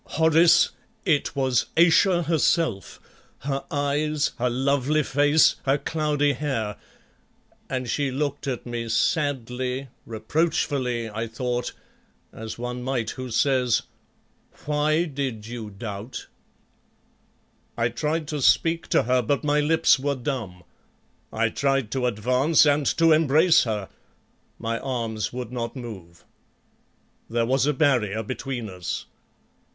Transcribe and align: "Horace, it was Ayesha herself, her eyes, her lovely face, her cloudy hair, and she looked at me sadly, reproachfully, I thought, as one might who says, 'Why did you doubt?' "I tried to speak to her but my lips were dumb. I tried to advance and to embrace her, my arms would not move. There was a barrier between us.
"Horace, 0.17 0.69
it 1.05 1.35
was 1.35 1.67
Ayesha 1.77 2.23
herself, 2.23 2.99
her 3.41 3.63
eyes, 3.69 4.31
her 4.39 4.49
lovely 4.49 5.03
face, 5.03 5.57
her 5.67 5.77
cloudy 5.77 6.33
hair, 6.33 6.75
and 7.69 7.87
she 7.87 8.09
looked 8.09 8.47
at 8.47 8.65
me 8.65 8.89
sadly, 8.89 9.89
reproachfully, 10.07 11.07
I 11.07 11.27
thought, 11.27 11.73
as 12.33 12.57
one 12.57 12.81
might 12.81 13.11
who 13.11 13.29
says, 13.29 13.83
'Why 14.65 15.03
did 15.03 15.45
you 15.45 15.69
doubt?' 15.69 16.25
"I 17.77 17.89
tried 17.89 18.27
to 18.29 18.41
speak 18.41 18.87
to 18.87 19.03
her 19.03 19.21
but 19.21 19.43
my 19.43 19.59
lips 19.59 19.99
were 19.99 20.15
dumb. 20.15 20.63
I 21.31 21.49
tried 21.49 21.91
to 21.91 22.07
advance 22.07 22.65
and 22.65 22.87
to 22.97 23.11
embrace 23.11 23.65
her, 23.65 23.87
my 24.57 24.79
arms 24.79 25.31
would 25.31 25.51
not 25.51 25.75
move. 25.75 26.25
There 27.29 27.45
was 27.45 27.67
a 27.67 27.71
barrier 27.73 28.23
between 28.23 28.67
us. 28.67 29.05